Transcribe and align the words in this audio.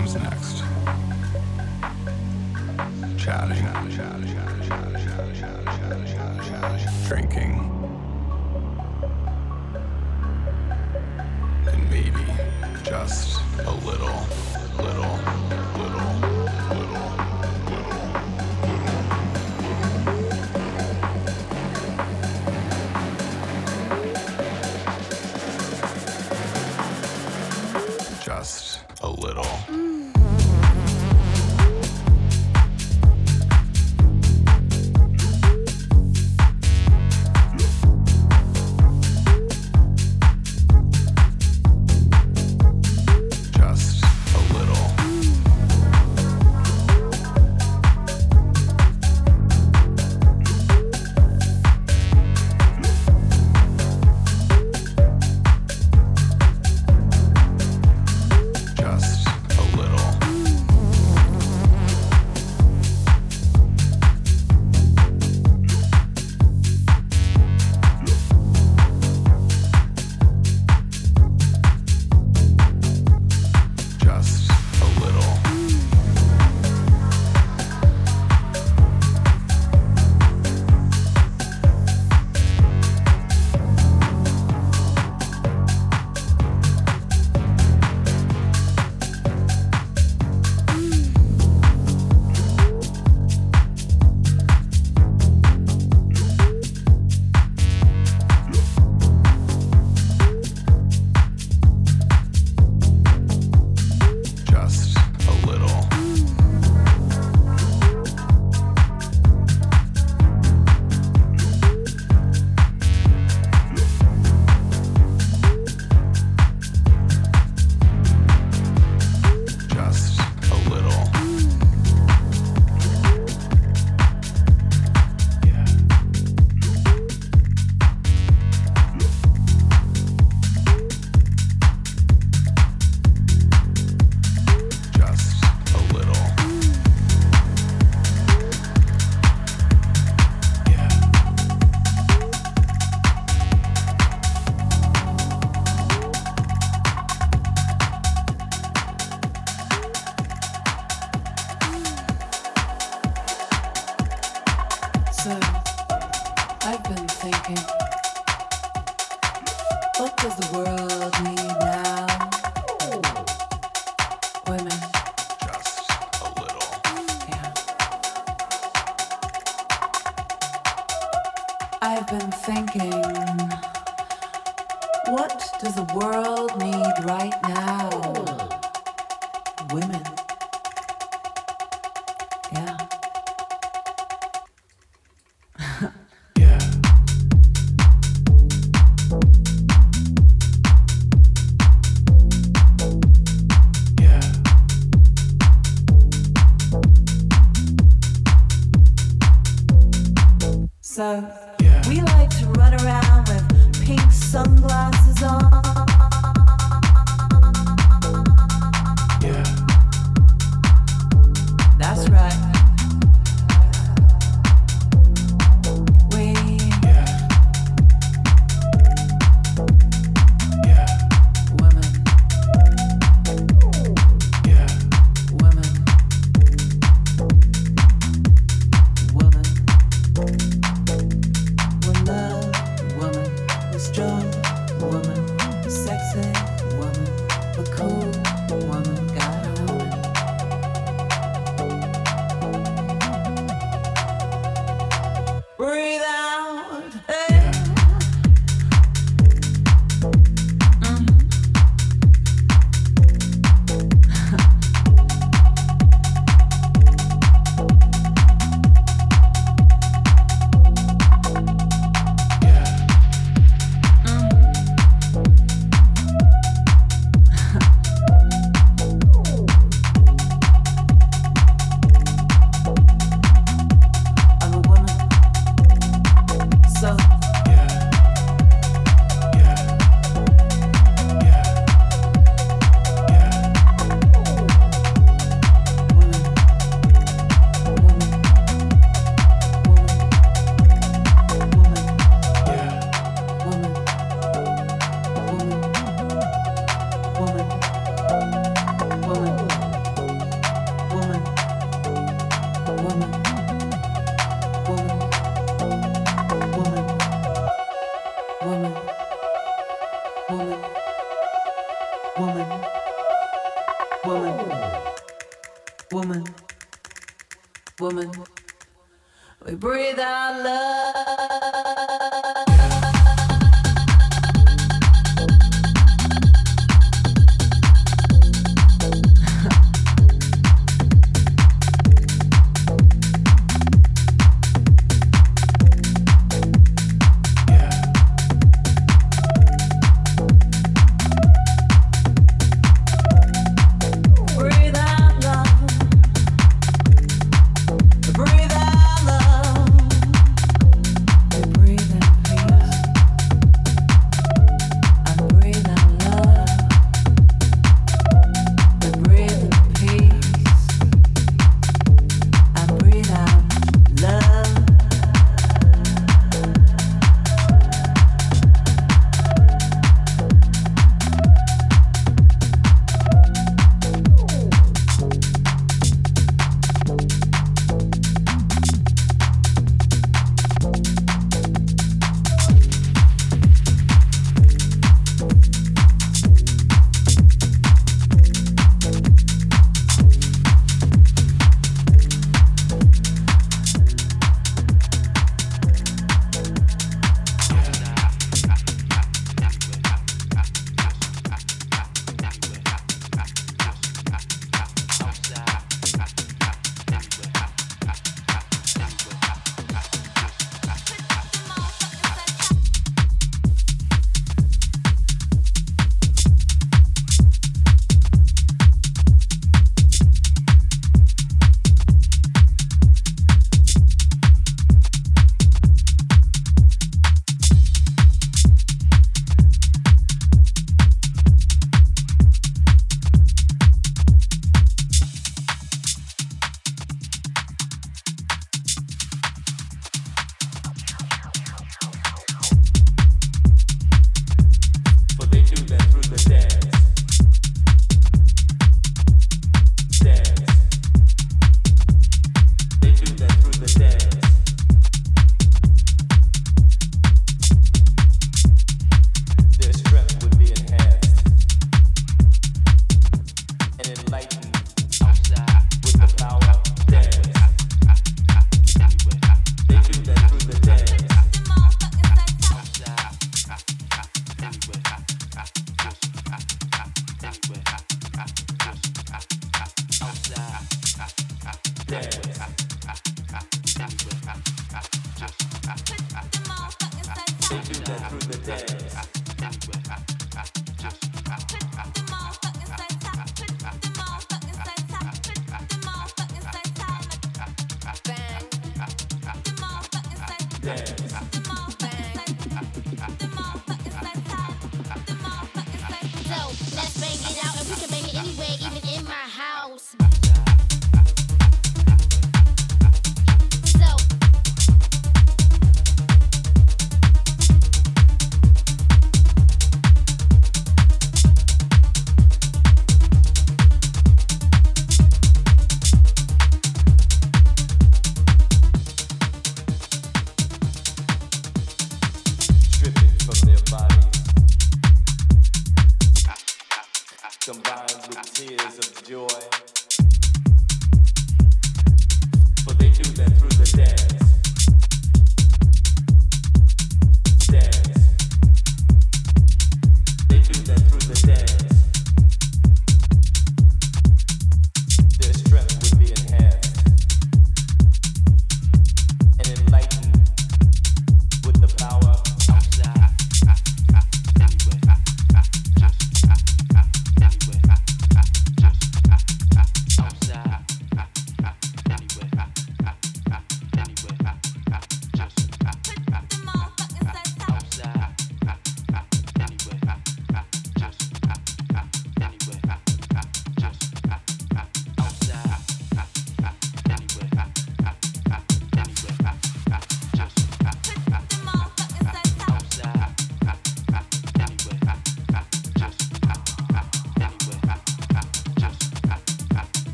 comes 0.00 0.14
next. 0.14 0.62
Chatting. 3.18 3.66
Drinking. 7.06 7.52
And 11.66 11.90
maybe 11.90 12.24
just 12.82 13.42
a 13.58 13.72
little, 13.72 14.26
little, 14.78 15.18
little. 15.76 16.19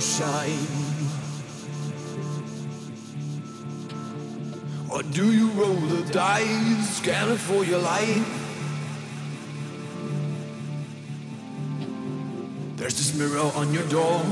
Shine? 0.00 1.06
Or 4.90 5.02
do 5.02 5.32
you 5.32 5.48
roll 5.50 5.74
the 5.74 6.10
dice, 6.12 6.96
scanning 6.96 7.36
for 7.36 7.64
your 7.64 7.80
life? 7.80 8.42
There's 12.76 12.96
this 12.96 13.14
mirror 13.18 13.50
on 13.54 13.74
your 13.74 13.86
door, 13.88 14.22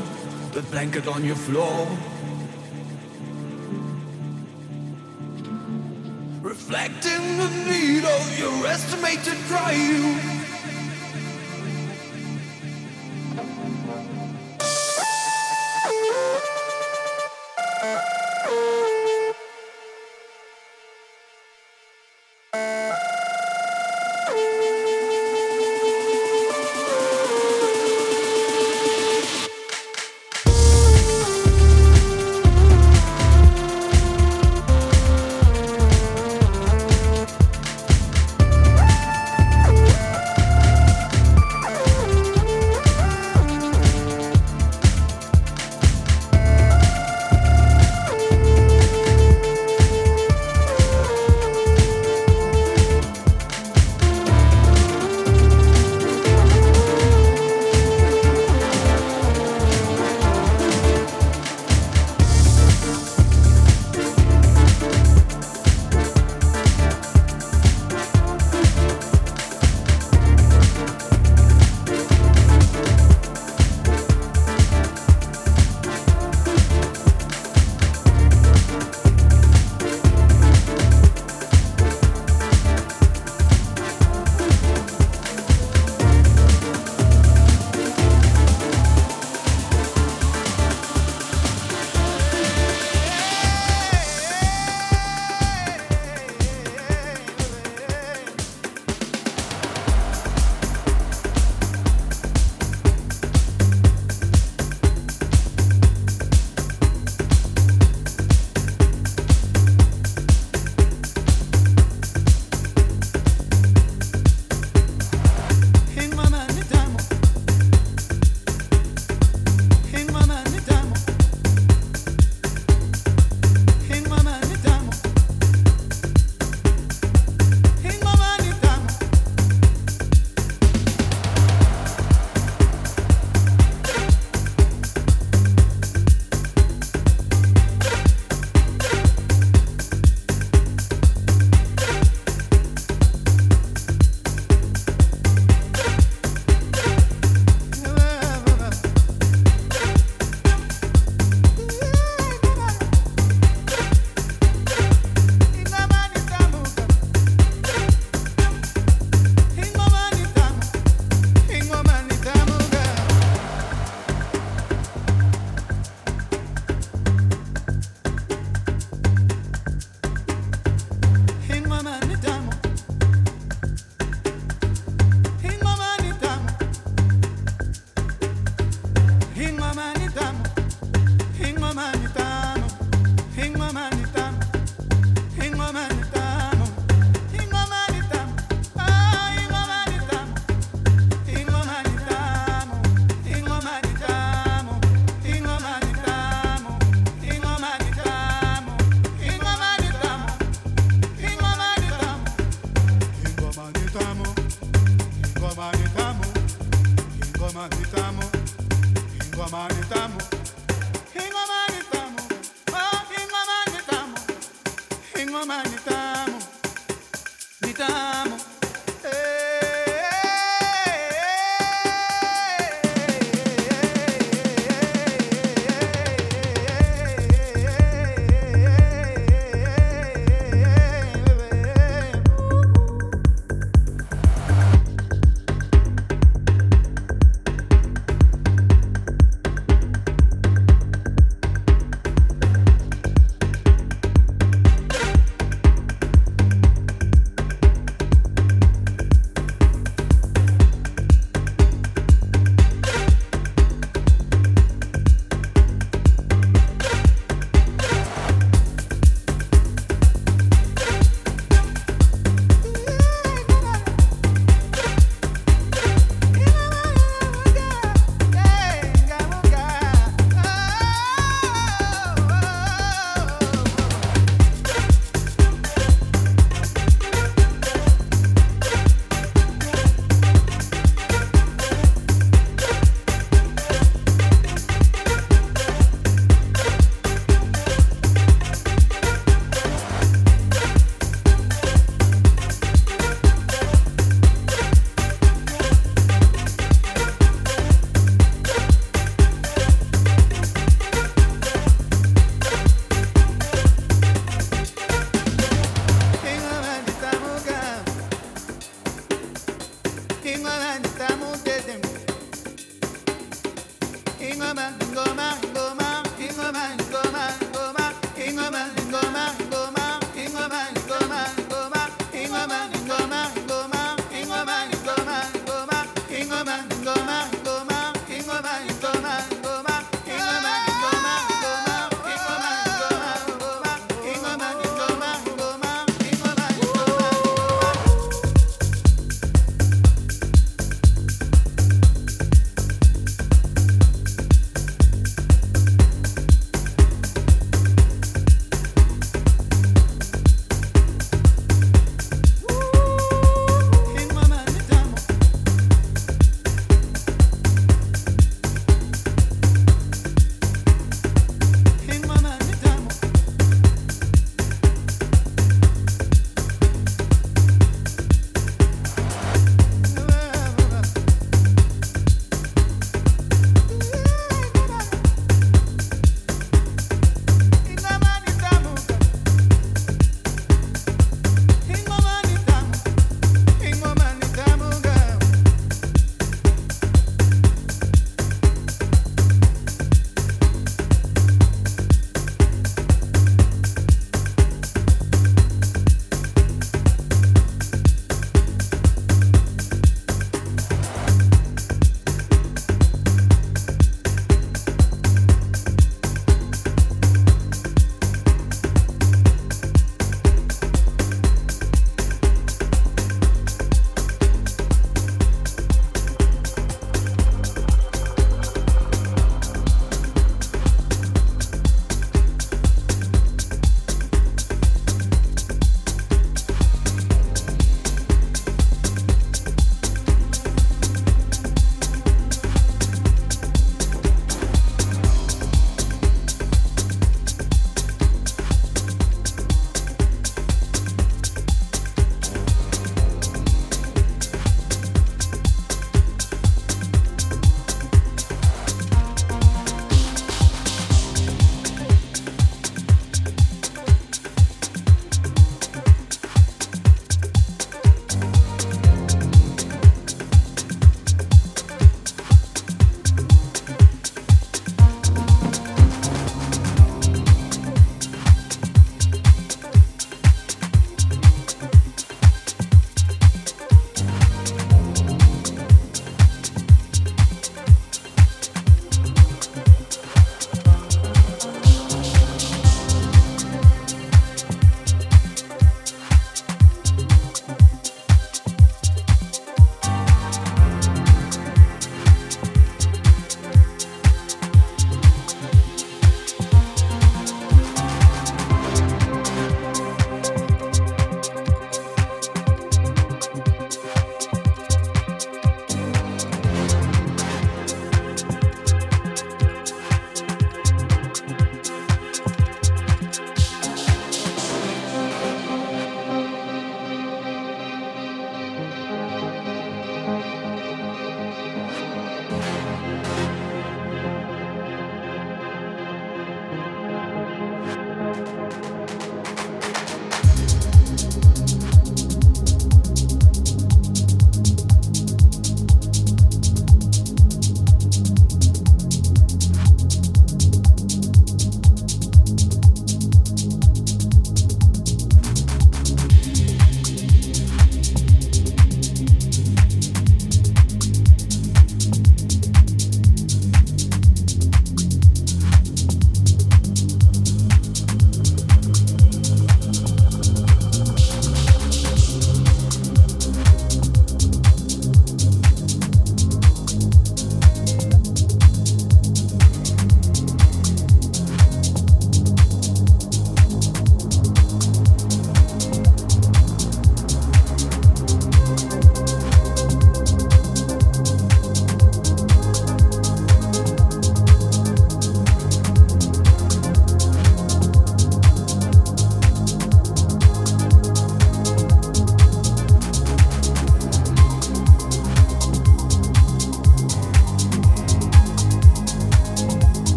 that 0.53 0.71
blanket 0.71 1.09
on 1.09 1.25
your 1.25 1.37
floor. 1.37 1.84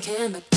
Can 0.00 0.32
through. 0.32 0.47